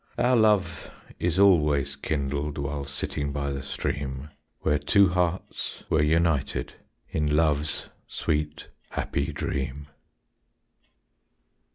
Our 0.17 0.35
love 0.35 0.89
is 1.19 1.37
always 1.37 1.95
kindled 1.95 2.57
While 2.57 2.85
sitting 2.85 3.31
by 3.31 3.51
the 3.51 3.61
stream, 3.61 4.31
Where 4.61 4.79
two 4.79 5.09
hearts 5.09 5.83
were 5.91 6.01
united 6.01 6.73
In 7.11 7.35
love's 7.35 7.89
sweet 8.07 8.67
happy 8.89 9.31
dream. 9.31 9.85